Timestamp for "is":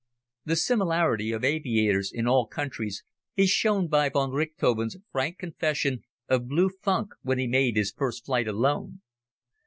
3.35-3.51